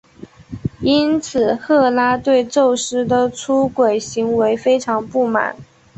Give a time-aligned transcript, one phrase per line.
[0.79, 5.55] 因此赫拉对宙斯的出轨行为非常不满。